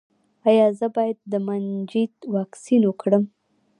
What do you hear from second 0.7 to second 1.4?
زه باید د